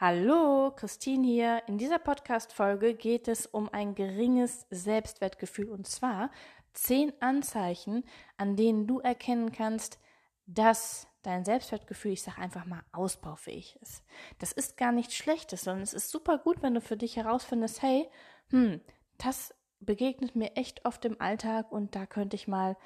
[0.00, 1.62] Hallo, Christine hier.
[1.66, 6.30] In dieser Podcast-Folge geht es um ein geringes Selbstwertgefühl und zwar
[6.72, 8.04] zehn Anzeichen,
[8.36, 9.98] an denen du erkennen kannst,
[10.46, 14.04] dass dein Selbstwertgefühl, ich sage einfach mal, ausbaufähig ist.
[14.38, 17.82] Das ist gar nichts Schlechtes, sondern es ist super gut, wenn du für dich herausfindest,
[17.82, 18.08] hey,
[18.50, 18.80] hm,
[19.16, 22.76] das begegnet mir echt oft im Alltag und da könnte ich mal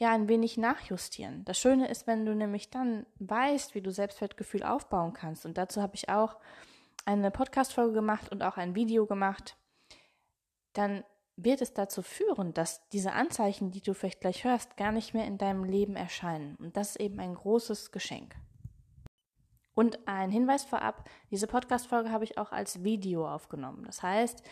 [0.00, 1.44] ja ein wenig nachjustieren.
[1.44, 5.44] Das Schöne ist, wenn du nämlich dann weißt, wie du Selbstwertgefühl aufbauen kannst.
[5.44, 6.38] Und dazu habe ich auch
[7.04, 9.56] eine Podcast-Folge gemacht und auch ein Video gemacht.
[10.72, 11.04] Dann
[11.36, 15.26] wird es dazu führen, dass diese Anzeichen, die du vielleicht gleich hörst, gar nicht mehr
[15.26, 16.56] in deinem Leben erscheinen.
[16.56, 18.34] Und das ist eben ein großes Geschenk.
[19.74, 23.84] Und ein Hinweis vorab, diese Podcast-Folge habe ich auch als Video aufgenommen.
[23.84, 24.42] Das heißt,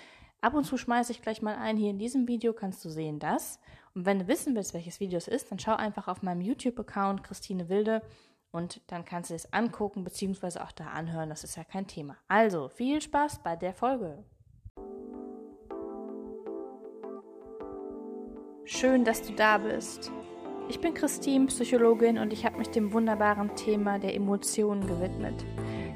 [0.41, 3.19] ab und zu schmeiße ich gleich mal ein, hier in diesem Video kannst du sehen
[3.19, 3.59] das.
[3.95, 7.25] Und wenn du wissen willst, welches Video es ist, dann schau einfach auf meinem YouTube-Account
[7.25, 8.03] Christine Wilde
[8.51, 10.61] und dann kannst du es angucken bzw.
[10.61, 11.29] auch da anhören.
[11.29, 12.17] Das ist ja kein Thema.
[12.29, 14.25] Also viel Spaß bei der Folge.
[18.65, 20.13] Schön, dass du da bist.
[20.69, 25.43] Ich bin Christine, Psychologin und ich habe mich dem wunderbaren Thema der Emotionen gewidmet.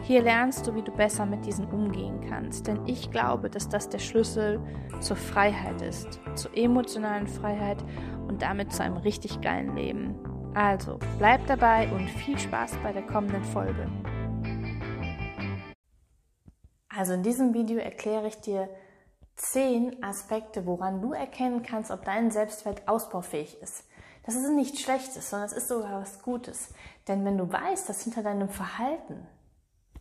[0.04, 3.88] Hier lernst du, wie du besser mit diesen umgehen kannst, denn ich glaube, dass das
[3.88, 4.60] der Schlüssel
[4.98, 7.78] zur Freiheit ist, zur emotionalen Freiheit
[8.26, 10.16] und damit zu einem richtig geilen Leben.
[10.54, 13.88] Also, bleib dabei und viel Spaß bei der kommenden Folge.
[16.88, 18.68] Also in diesem Video erkläre ich dir
[19.36, 23.84] zehn Aspekte, woran du erkennen kannst, ob dein Selbstwert ausbaufähig ist.
[24.26, 26.74] Das ist nichts Schlechtes, sondern es ist sogar was Gutes.
[27.06, 29.28] Denn wenn du weißt, dass hinter deinem Verhalten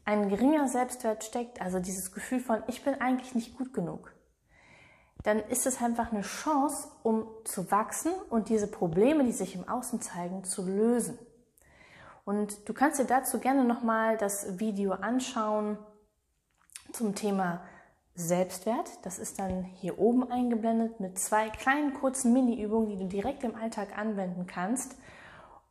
[0.05, 4.13] ein geringer Selbstwert steckt, also dieses Gefühl von, ich bin eigentlich nicht gut genug,
[5.23, 9.67] dann ist es einfach eine Chance, um zu wachsen und diese Probleme, die sich im
[9.67, 11.19] Außen zeigen, zu lösen.
[12.25, 15.77] Und du kannst dir dazu gerne nochmal das Video anschauen
[16.93, 17.61] zum Thema
[18.15, 18.89] Selbstwert.
[19.03, 23.55] Das ist dann hier oben eingeblendet mit zwei kleinen kurzen Mini-Übungen, die du direkt im
[23.55, 24.95] Alltag anwenden kannst.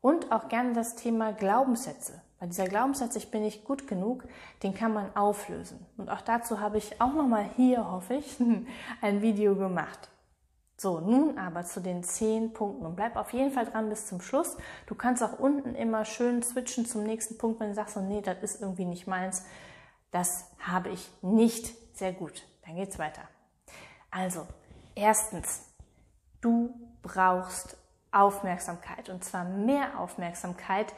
[0.00, 2.22] Und auch gerne das Thema Glaubenssätze.
[2.41, 4.25] Weil dieser Glaubenssatz, ich bin nicht gut genug,
[4.62, 5.87] den kann man auflösen.
[5.99, 8.39] Und auch dazu habe ich auch nochmal hier, hoffe ich,
[9.03, 10.09] ein Video gemacht.
[10.79, 14.23] So, nun aber zu den zehn Punkten und bleib auf jeden Fall dran bis zum
[14.23, 14.56] Schluss.
[14.87, 18.23] Du kannst auch unten immer schön switchen zum nächsten Punkt, wenn du sagst, so, nee,
[18.23, 19.45] das ist irgendwie nicht meins.
[20.11, 22.47] Das habe ich nicht sehr gut.
[22.65, 23.21] Dann geht's weiter.
[24.11, 24.47] Also,
[24.95, 25.67] erstens,
[26.41, 27.77] du brauchst
[28.11, 30.95] Aufmerksamkeit und zwar mehr Aufmerksamkeit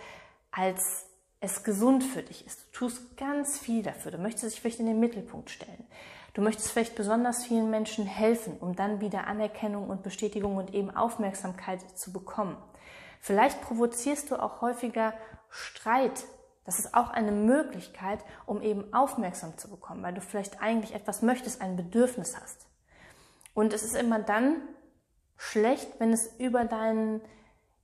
[0.53, 1.07] als
[1.43, 2.67] es gesund für dich ist.
[2.67, 4.13] Du tust ganz viel dafür.
[4.13, 5.85] Du möchtest dich vielleicht in den Mittelpunkt stellen.
[6.35, 10.91] Du möchtest vielleicht besonders vielen Menschen helfen, um dann wieder Anerkennung und Bestätigung und eben
[10.91, 12.57] Aufmerksamkeit zu bekommen.
[13.21, 15.15] Vielleicht provozierst du auch häufiger
[15.51, 16.25] Streit.
[16.65, 21.23] Das ist auch eine Möglichkeit, um eben aufmerksam zu bekommen, weil du vielleicht eigentlich etwas
[21.23, 22.67] möchtest, ein Bedürfnis hast.
[23.53, 24.57] Und es ist immer dann
[25.37, 27.21] schlecht, wenn es über deinen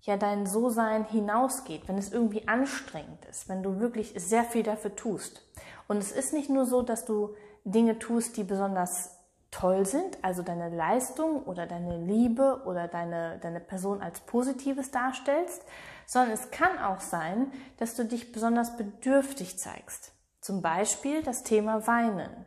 [0.03, 4.95] ja dein So-Sein hinausgeht, wenn es irgendwie anstrengend ist, wenn du wirklich sehr viel dafür
[4.97, 5.43] tust.
[5.87, 9.19] Und es ist nicht nur so, dass du Dinge tust, die besonders
[9.51, 15.63] toll sind, also deine Leistung oder deine Liebe oder deine, deine Person als Positives darstellst,
[16.07, 20.13] sondern es kann auch sein, dass du dich besonders bedürftig zeigst.
[20.41, 22.45] Zum Beispiel das Thema Weinen.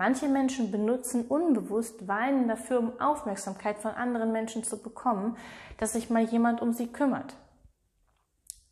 [0.00, 5.36] Manche Menschen benutzen unbewusst Weinen dafür, um Aufmerksamkeit von anderen Menschen zu bekommen,
[5.76, 7.36] dass sich mal jemand um sie kümmert.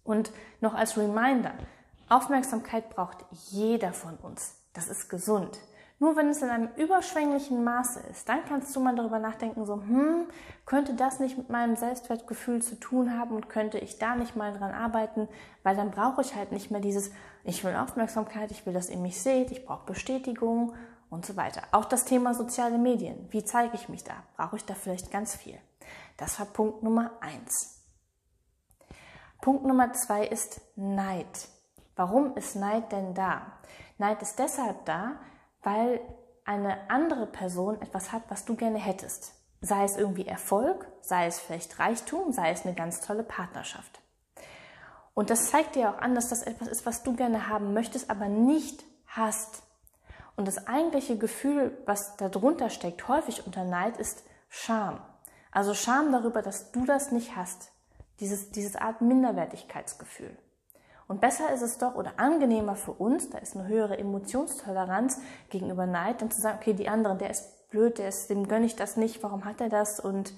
[0.05, 1.53] Und noch als Reminder,
[2.09, 4.57] Aufmerksamkeit braucht jeder von uns.
[4.73, 5.59] Das ist gesund.
[5.99, 9.83] Nur wenn es in einem überschwänglichen Maße ist, dann kannst du mal darüber nachdenken, so,
[9.83, 10.29] hm,
[10.65, 14.57] könnte das nicht mit meinem Selbstwertgefühl zu tun haben und könnte ich da nicht mal
[14.57, 15.29] dran arbeiten,
[15.63, 17.11] weil dann brauche ich halt nicht mehr dieses,
[17.45, 20.73] ich will Aufmerksamkeit, ich will, dass ihr mich seht, ich brauche Bestätigung
[21.11, 21.63] und so weiter.
[21.73, 23.27] Auch das Thema soziale Medien.
[23.31, 24.15] Wie zeige ich mich da?
[24.37, 25.59] Brauche ich da vielleicht ganz viel?
[26.17, 27.85] Das war Punkt Nummer eins.
[29.41, 31.49] Punkt Nummer zwei ist Neid.
[31.97, 33.59] Warum ist Neid denn da?
[33.99, 35.21] Neid ist deshalb da,
[35.63, 36.01] weil
[36.45, 39.35] eine andere Person etwas hat, was du gerne hättest.
[39.61, 44.01] Sei es irgendwie Erfolg, sei es vielleicht Reichtum, sei es eine ganz tolle Partnerschaft.
[45.15, 48.09] Und das zeigt dir auch an, dass das etwas ist, was du gerne haben möchtest,
[48.09, 49.63] aber nicht hast.
[50.39, 55.01] Und das eigentliche Gefühl, was darunter steckt, häufig unter Neid, ist Scham.
[55.51, 57.73] Also Scham darüber, dass du das nicht hast.
[58.21, 60.39] Dieses, dieses Art Minderwertigkeitsgefühl.
[61.09, 65.21] Und besser ist es doch oder angenehmer für uns, da ist eine höhere Emotionstoleranz
[65.51, 68.67] gegenüber Neid, dann zu sagen, okay, die anderen, der ist blöd, der ist, dem gönne
[68.67, 70.35] ich das nicht, warum hat er das und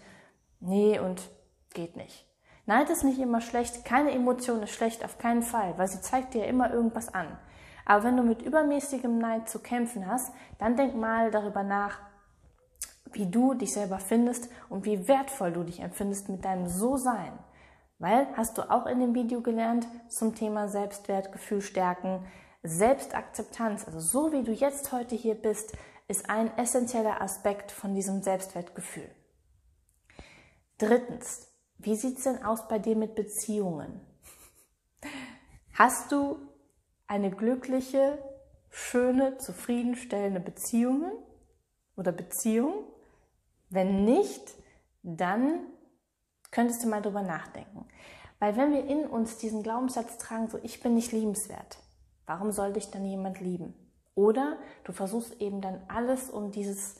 [0.60, 1.28] nee und
[1.74, 2.26] geht nicht.
[2.64, 6.32] Neid ist nicht immer schlecht, keine Emotion ist schlecht, auf keinen Fall, weil sie zeigt
[6.32, 7.36] dir immer irgendwas an.
[7.90, 11.98] Aber wenn du mit übermäßigem Neid zu kämpfen hast, dann denk mal darüber nach,
[13.10, 17.36] wie du dich selber findest und wie wertvoll du dich empfindest mit deinem So-Sein.
[17.98, 22.24] Weil, hast du auch in dem Video gelernt zum Thema Selbstwertgefühl stärken,
[22.62, 25.76] Selbstakzeptanz, also so wie du jetzt heute hier bist,
[26.06, 29.10] ist ein essentieller Aspekt von diesem Selbstwertgefühl.
[30.78, 31.48] Drittens,
[31.78, 34.00] wie sieht es denn aus bei dir mit Beziehungen?
[35.72, 36.49] Hast du
[37.10, 38.18] eine glückliche,
[38.68, 41.10] schöne, zufriedenstellende Beziehung
[41.96, 42.84] oder Beziehung?
[43.68, 44.54] Wenn nicht,
[45.02, 45.66] dann
[46.52, 47.84] könntest du mal drüber nachdenken.
[48.38, 51.78] Weil wenn wir in uns diesen Glaubenssatz tragen, so ich bin nicht liebenswert,
[52.26, 53.74] warum soll dich dann jemand lieben?
[54.14, 56.94] Oder du versuchst eben dann alles, um dieses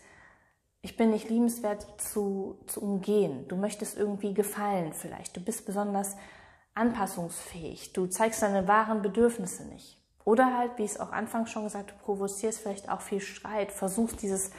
[0.82, 3.46] ich bin nicht liebenswert zu, zu umgehen.
[3.46, 5.36] Du möchtest irgendwie gefallen vielleicht.
[5.36, 6.16] Du bist besonders
[6.74, 7.92] anpassungsfähig.
[7.92, 9.99] Du zeigst deine wahren Bedürfnisse nicht.
[10.30, 13.72] Oder halt, wie ich es auch anfangs schon gesagt, du provozierst vielleicht auch viel Streit,
[13.72, 14.52] versuchst dieses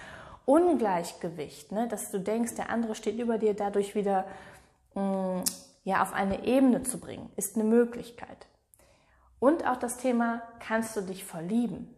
[0.44, 4.26] Ungleichgewicht, ne, dass du denkst, der andere steht über dir, dadurch wieder
[4.96, 5.44] mh, mm,
[5.86, 8.48] ja, auf eine Ebene zu bringen, ist eine Möglichkeit.
[9.40, 11.96] Und auch das Thema, kannst du dich verlieben?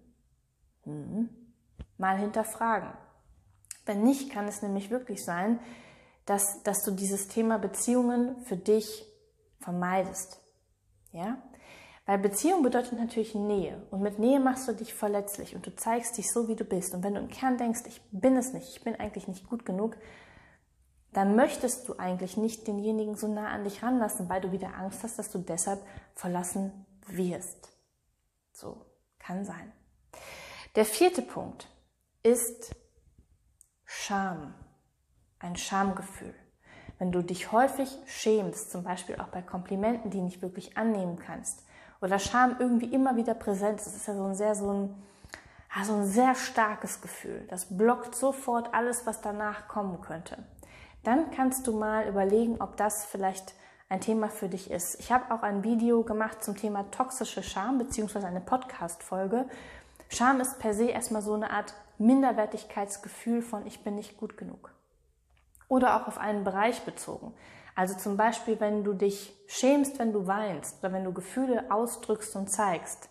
[0.83, 1.29] Hm.
[1.97, 2.91] Mal hinterfragen.
[3.87, 5.59] Wenn nicht, kann es nämlich wirklich sein,
[6.27, 9.03] dass, dass du dieses Thema Beziehungen für dich
[9.61, 10.39] vermeidest.
[11.11, 11.41] Ja?
[12.05, 13.81] Weil Beziehung bedeutet natürlich Nähe.
[13.89, 16.93] Und mit Nähe machst du dich verletzlich und du zeigst dich so, wie du bist.
[16.93, 19.65] Und wenn du im Kern denkst, ich bin es nicht, ich bin eigentlich nicht gut
[19.65, 19.95] genug,
[21.13, 25.03] dann möchtest du eigentlich nicht denjenigen so nah an dich ranlassen, weil du wieder Angst
[25.03, 25.79] hast, dass du deshalb
[26.13, 27.69] verlassen wirst.
[28.51, 28.85] So,
[29.19, 29.71] kann sein.
[30.75, 31.69] Der vierte Punkt
[32.23, 32.75] ist
[33.85, 34.55] Scham,
[35.39, 36.33] ein Schamgefühl.
[36.97, 41.63] Wenn du dich häufig schämst, zum Beispiel auch bei Komplimenten, die nicht wirklich annehmen kannst,
[42.03, 45.03] oder Scham irgendwie immer wieder präsent ist, das ist ja so ein sehr, so ein,
[45.85, 47.45] so ein sehr starkes Gefühl.
[47.49, 50.37] Das blockt sofort alles, was danach kommen könnte.
[51.03, 53.53] Dann kannst du mal überlegen, ob das vielleicht
[53.87, 54.99] ein Thema für dich ist.
[54.99, 59.45] Ich habe auch ein Video gemacht zum Thema toxische Scham, beziehungsweise eine Podcast-Folge.
[60.09, 64.71] Scham ist per se erstmal so eine Art Minderwertigkeitsgefühl von ich bin nicht gut genug.
[65.69, 67.33] Oder auch auf einen Bereich bezogen.
[67.75, 72.35] Also zum Beispiel, wenn du dich schämst, wenn du weinst oder wenn du Gefühle ausdrückst
[72.35, 73.09] und zeigst,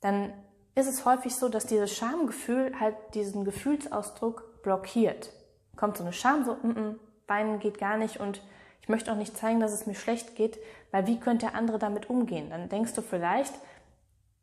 [0.00, 0.32] dann
[0.74, 5.32] ist es häufig so, dass dieses Schamgefühl halt diesen Gefühlsausdruck blockiert.
[5.76, 6.94] Kommt so eine Scham, so, mm -mm,
[7.26, 8.42] weinen geht gar nicht und
[8.82, 10.60] ich möchte auch nicht zeigen, dass es mir schlecht geht,
[10.92, 12.50] weil wie könnte der andere damit umgehen?
[12.50, 13.52] Dann denkst du vielleicht,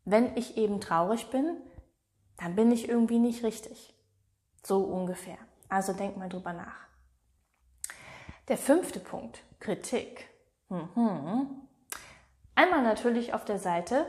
[0.04, 1.56] wenn ich eben traurig bin,
[2.36, 3.94] dann bin ich irgendwie nicht richtig.
[4.62, 5.38] So ungefähr.
[5.68, 6.86] Also denk mal drüber nach.
[8.48, 10.28] Der fünfte Punkt, Kritik.
[10.68, 11.62] Mhm.
[12.54, 14.06] Einmal natürlich auf der Seite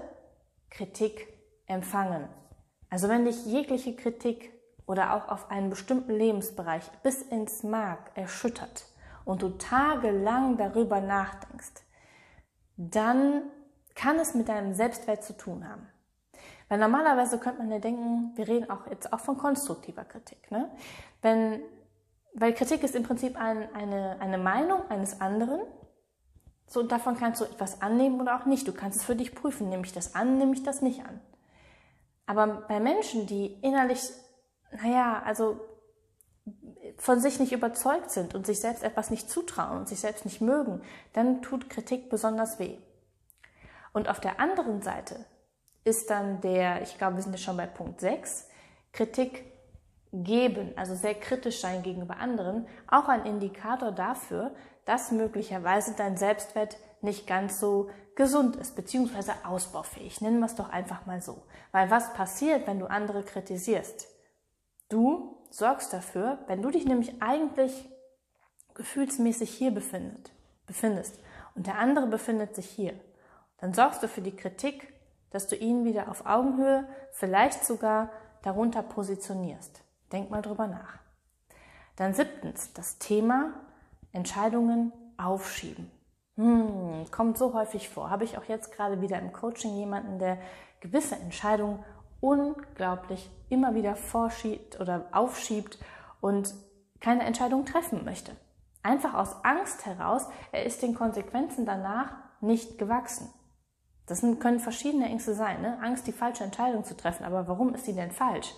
[0.69, 1.27] Kritik
[1.67, 2.27] empfangen.
[2.89, 4.51] Also wenn dich jegliche Kritik
[4.85, 8.85] oder auch auf einen bestimmten Lebensbereich bis ins Mark erschüttert
[9.23, 11.83] und du tagelang darüber nachdenkst,
[12.77, 13.43] dann
[13.95, 15.87] kann es mit deinem Selbstwert zu tun haben.
[16.67, 20.51] Weil normalerweise könnte man ja denken, wir reden auch jetzt auch von konstruktiver Kritik.
[20.51, 20.69] Ne?
[21.21, 21.61] Wenn,
[22.35, 25.61] weil Kritik ist im Prinzip ein, eine, eine Meinung eines anderen.
[26.67, 28.67] So, und davon kannst du etwas annehmen oder auch nicht.
[28.67, 29.69] Du kannst es für dich prüfen.
[29.69, 31.21] Nehme ich das an, nehme ich das nicht an.
[32.25, 34.01] Aber bei Menschen, die innerlich,
[34.71, 35.59] naja, also
[36.97, 40.41] von sich nicht überzeugt sind und sich selbst etwas nicht zutrauen und sich selbst nicht
[40.41, 40.81] mögen,
[41.13, 42.77] dann tut Kritik besonders weh.
[43.93, 45.25] Und auf der anderen Seite
[45.85, 48.49] ist dann der, ich glaube, wir sind ja schon bei Punkt 6,
[48.91, 49.54] Kritik
[50.11, 54.53] geben, also sehr kritisch sein gegenüber anderen, auch ein Indikator dafür,
[54.85, 60.21] dass möglicherweise dein Selbstwert nicht ganz so gesund ist, beziehungsweise ausbaufähig.
[60.21, 61.43] Nennen wir es doch einfach mal so.
[61.71, 64.07] Weil was passiert, wenn du andere kritisierst?
[64.89, 67.89] Du sorgst dafür, wenn du dich nämlich eigentlich
[68.73, 70.31] gefühlsmäßig hier befindet,
[70.65, 71.19] befindest
[71.55, 72.93] und der andere befindet sich hier,
[73.57, 74.95] dann sorgst du für die Kritik
[75.35, 78.09] dass du ihn wieder auf Augenhöhe, vielleicht sogar
[78.43, 79.83] darunter positionierst.
[80.11, 80.99] Denk mal drüber nach.
[81.95, 83.53] Dann siebtens, das Thema
[84.11, 85.89] Entscheidungen aufschieben.
[86.35, 88.09] Hm, kommt so häufig vor.
[88.09, 90.37] Habe ich auch jetzt gerade wieder im Coaching jemanden, der
[90.81, 91.83] gewisse Entscheidungen
[92.19, 95.77] unglaublich immer wieder vorschiebt oder aufschiebt
[96.21, 96.53] und
[96.99, 98.35] keine Entscheidung treffen möchte.
[98.83, 103.29] Einfach aus Angst heraus, er ist den Konsequenzen danach nicht gewachsen.
[104.05, 105.61] Das können verschiedene Ängste sein.
[105.61, 105.79] Ne?
[105.81, 107.25] Angst, die falsche Entscheidung zu treffen.
[107.25, 108.53] Aber warum ist sie denn falsch?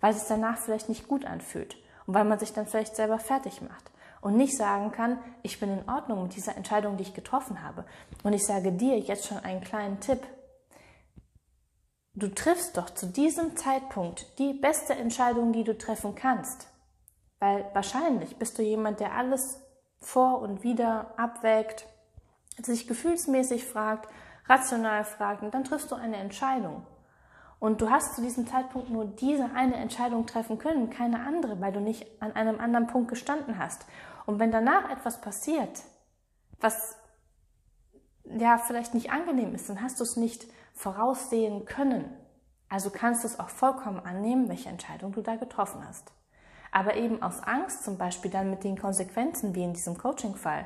[0.00, 1.76] Weil es danach vielleicht nicht gut anfühlt
[2.06, 3.90] und weil man sich dann vielleicht selber fertig macht
[4.20, 7.84] und nicht sagen kann, ich bin in Ordnung mit dieser Entscheidung, die ich getroffen habe.
[8.22, 10.20] Und ich sage dir jetzt schon einen kleinen Tipp.
[12.14, 16.66] du triffst doch zu diesem Zeitpunkt die beste Entscheidung, die du treffen kannst.
[17.38, 19.60] Weil wahrscheinlich bist du jemand, der alles
[20.00, 21.86] vor und wieder abwägt,
[22.60, 24.08] sich gefühlsmäßig fragt,
[24.46, 26.86] rational fragt und dann triffst du eine Entscheidung.
[27.60, 31.72] Und du hast zu diesem Zeitpunkt nur diese eine Entscheidung treffen können, keine andere, weil
[31.72, 33.86] du nicht an einem anderen Punkt gestanden hast.
[34.24, 35.82] Und wenn danach etwas passiert,
[36.58, 36.96] was
[38.24, 42.10] ja vielleicht nicht angenehm ist, dann hast du es nicht voraussehen können.
[42.70, 46.12] Also kannst du es auch vollkommen annehmen, welche Entscheidung du da getroffen hast.
[46.72, 50.64] Aber eben aus Angst zum Beispiel dann mit den Konsequenzen wie in diesem Coaching-Fall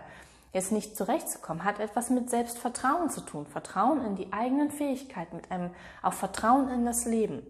[0.55, 3.47] jetzt nicht zurechtzukommen, hat etwas mit Selbstvertrauen zu tun.
[3.47, 7.45] Vertrauen in die eigenen Fähigkeiten, mit einem auch Vertrauen in das Leben.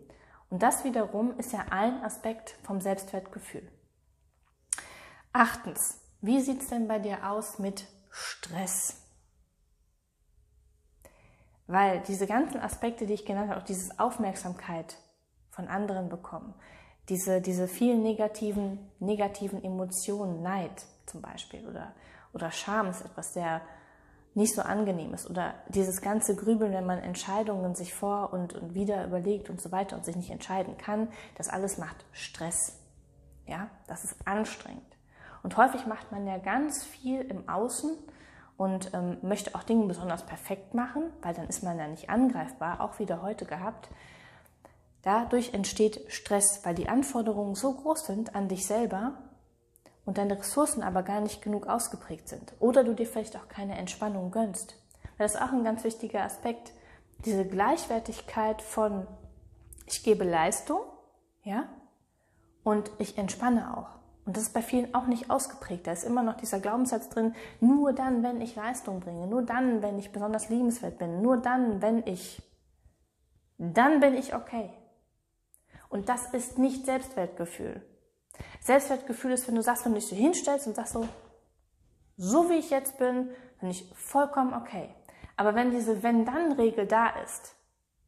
[0.48, 3.70] Und das wiederum ist ja ein Aspekt vom Selbstwertgefühl.
[5.32, 9.02] Achtens, wie sieht es denn bei dir aus mit Stress?
[11.66, 14.96] Weil diese ganzen Aspekte, die ich genannt habe, auch dieses Aufmerksamkeit
[15.50, 16.54] von anderen bekommen,
[17.10, 21.92] diese, diese vielen negativen, negativen Emotionen, Neid zum Beispiel oder
[22.32, 23.62] oder Scham ist etwas sehr
[24.34, 28.74] nicht so angenehm ist oder dieses ganze Grübeln, wenn man Entscheidungen sich vor und, und
[28.74, 32.76] wieder überlegt und so weiter und sich nicht entscheiden kann, das alles macht Stress.
[33.46, 34.82] Ja, das ist anstrengend.
[35.44, 37.96] Und häufig macht man ja ganz viel im Außen
[38.56, 42.80] und ähm, möchte auch Dinge besonders perfekt machen, weil dann ist man ja nicht angreifbar,
[42.80, 43.88] auch wieder heute gehabt.
[45.02, 49.18] Dadurch entsteht Stress, weil die Anforderungen so groß sind an dich selber,
[50.04, 53.76] und deine Ressourcen aber gar nicht genug ausgeprägt sind oder du dir vielleicht auch keine
[53.76, 54.76] Entspannung gönnst.
[55.18, 56.72] Das ist auch ein ganz wichtiger Aspekt,
[57.24, 59.06] diese Gleichwertigkeit von
[59.86, 60.80] ich gebe Leistung,
[61.42, 61.68] ja,
[62.62, 63.98] und ich entspanne auch.
[64.24, 65.86] Und das ist bei vielen auch nicht ausgeprägt.
[65.86, 69.82] Da ist immer noch dieser Glaubenssatz drin, nur dann, wenn ich Leistung bringe, nur dann,
[69.82, 72.42] wenn ich besonders liebenswert bin, nur dann, wenn ich,
[73.58, 74.70] dann bin ich okay.
[75.90, 77.82] Und das ist nicht Selbstwertgefühl.
[78.64, 81.06] Selbstwertgefühl ist, wenn du sagst, wenn du dich so hinstellst und sagst so,
[82.16, 83.28] so wie ich jetzt bin,
[83.60, 84.88] bin ich vollkommen okay.
[85.36, 87.56] Aber wenn diese Wenn-Dann-Regel da ist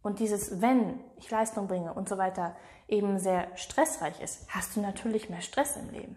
[0.00, 2.56] und dieses Wenn ich Leistung bringe und so weiter
[2.88, 6.16] eben sehr stressreich ist, hast du natürlich mehr Stress im Leben.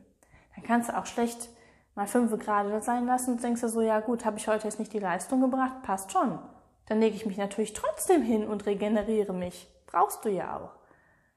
[0.56, 1.50] Dann kannst du auch schlecht
[1.96, 4.80] mal fünf Grad sein lassen und denkst du so, ja gut, habe ich heute jetzt
[4.80, 6.40] nicht die Leistung gebracht, passt schon.
[6.86, 9.68] Dann lege ich mich natürlich trotzdem hin und regeneriere mich.
[9.86, 10.72] Brauchst du ja auch.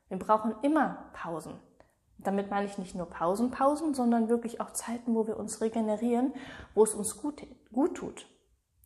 [0.08, 1.58] Wir brauchen immer Pausen.
[2.24, 6.32] Damit meine ich nicht nur Pausen, Pausen, sondern wirklich auch Zeiten, wo wir uns regenerieren,
[6.74, 8.26] wo es uns gut, gut tut.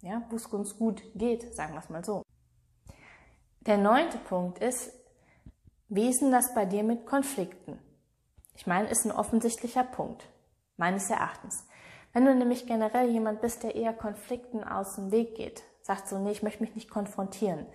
[0.02, 2.22] Ja, wo es uns gut geht, sagen wir es mal so.
[3.60, 4.92] Der neunte Punkt ist,
[5.88, 7.78] wie ist denn das bei dir mit Konflikten?
[8.54, 10.28] Ich meine, ist ein offensichtlicher Punkt,
[10.76, 11.66] meines Erachtens.
[12.12, 16.18] Wenn du nämlich generell jemand bist, der eher Konflikten aus dem Weg geht, sagt so,
[16.18, 17.66] nee, ich möchte mich nicht konfrontieren,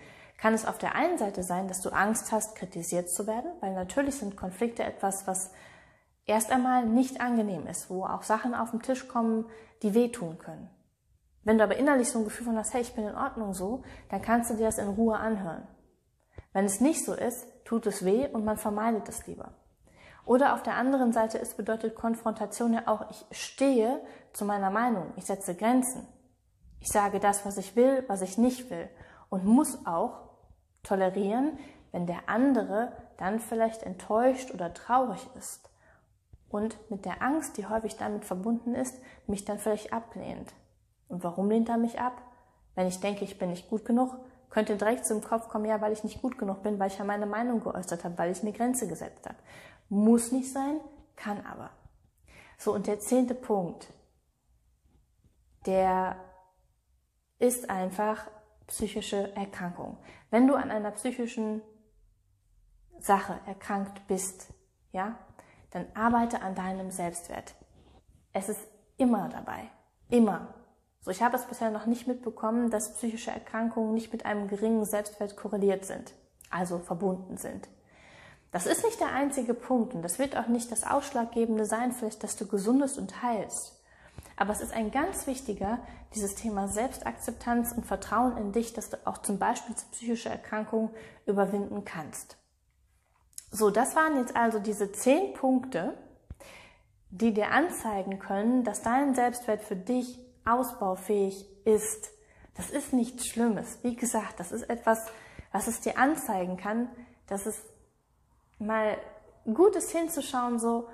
[0.41, 3.75] kann es auf der einen Seite sein, dass du Angst hast, kritisiert zu werden, weil
[3.75, 5.51] natürlich sind Konflikte etwas, was
[6.25, 9.45] erst einmal nicht angenehm ist, wo auch Sachen auf den Tisch kommen,
[9.83, 10.67] die wehtun können.
[11.43, 13.83] Wenn du aber innerlich so ein Gefühl von hast, hey, ich bin in Ordnung so,
[14.09, 15.67] dann kannst du dir das in Ruhe anhören.
[16.53, 19.53] Wenn es nicht so ist, tut es weh und man vermeidet es lieber.
[20.25, 24.01] Oder auf der anderen Seite ist bedeutet Konfrontation ja auch, ich stehe
[24.33, 26.07] zu meiner Meinung, ich setze Grenzen.
[26.79, 28.89] Ich sage das, was ich will, was ich nicht will
[29.29, 30.30] und muss auch
[30.83, 31.57] tolerieren,
[31.91, 35.69] wenn der andere dann vielleicht enttäuscht oder traurig ist
[36.49, 38.97] und mit der Angst, die häufig damit verbunden ist,
[39.27, 40.53] mich dann vielleicht ablehnt.
[41.07, 42.21] Und warum lehnt er mich ab?
[42.75, 44.17] Wenn ich denke, ich bin nicht gut genug,
[44.49, 47.05] könnte direkt zum Kopf kommen, ja, weil ich nicht gut genug bin, weil ich ja
[47.05, 49.37] meine Meinung geäußert habe, weil ich eine Grenze gesetzt habe.
[49.89, 50.79] Muss nicht sein,
[51.15, 51.69] kann aber.
[52.57, 53.87] So, und der zehnte Punkt,
[55.65, 56.15] der
[57.39, 58.27] ist einfach
[58.67, 59.97] psychische Erkrankung.
[60.29, 61.61] Wenn du an einer psychischen
[62.99, 64.53] Sache erkrankt bist,
[64.91, 65.17] ja,
[65.71, 67.55] dann arbeite an deinem Selbstwert.
[68.33, 68.61] Es ist
[68.97, 69.69] immer dabei.
[70.09, 70.53] Immer.
[71.01, 74.85] So, ich habe es bisher noch nicht mitbekommen, dass psychische Erkrankungen nicht mit einem geringen
[74.85, 76.13] Selbstwert korreliert sind,
[76.51, 77.67] also verbunden sind.
[78.51, 82.21] Das ist nicht der einzige Punkt und das wird auch nicht das Ausschlaggebende sein, vielleicht,
[82.23, 83.80] dass du gesundest und heilst.
[84.35, 85.79] Aber es ist ein ganz wichtiger,
[86.15, 90.89] dieses Thema Selbstakzeptanz und Vertrauen in dich, dass du auch zum Beispiel psychische Erkrankungen
[91.25, 92.37] überwinden kannst.
[93.51, 95.97] So, das waren jetzt also diese zehn Punkte,
[97.09, 102.09] die dir anzeigen können, dass dein Selbstwert für dich ausbaufähig ist.
[102.55, 103.79] Das ist nichts Schlimmes.
[103.83, 105.05] Wie gesagt, das ist etwas,
[105.51, 106.89] was es dir anzeigen kann,
[107.27, 107.61] dass es
[108.59, 108.97] mal
[109.53, 110.87] gut ist hinzuschauen, so,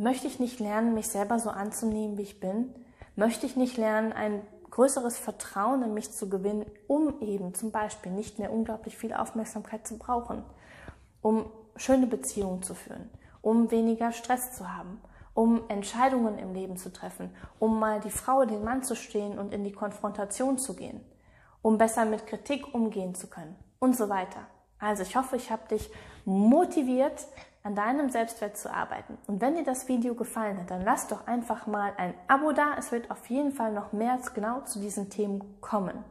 [0.00, 2.72] Möchte ich nicht lernen, mich selber so anzunehmen, wie ich bin?
[3.16, 8.12] Möchte ich nicht lernen, ein größeres Vertrauen in mich zu gewinnen, um eben zum Beispiel
[8.12, 10.44] nicht mehr unglaublich viel Aufmerksamkeit zu brauchen,
[11.20, 13.10] um schöne Beziehungen zu führen,
[13.42, 15.00] um weniger Stress zu haben,
[15.34, 19.52] um Entscheidungen im Leben zu treffen, um mal die Frau, den Mann zu stehen und
[19.52, 21.00] in die Konfrontation zu gehen,
[21.60, 24.46] um besser mit Kritik umgehen zu können und so weiter.
[24.78, 25.90] Also ich hoffe, ich habe dich
[26.24, 27.26] motiviert,
[27.68, 29.18] an deinem Selbstwert zu arbeiten.
[29.26, 32.72] Und wenn dir das Video gefallen hat, dann lass doch einfach mal ein Abo da.
[32.78, 36.02] Es wird auf jeden Fall noch mehr genau zu diesen Themen kommen.